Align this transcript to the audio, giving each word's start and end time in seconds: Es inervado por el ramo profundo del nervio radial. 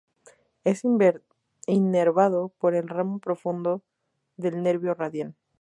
Es 0.63 0.81
inervado 1.67 2.49
por 2.57 2.73
el 2.73 2.87
ramo 2.89 3.19
profundo 3.19 3.83
del 4.35 4.63
nervio 4.63 4.95
radial. 4.95 5.35